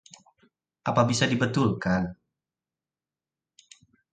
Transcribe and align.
Apa 0.89 1.01
bisa 1.09 1.25
dibetulkan? 1.31 2.03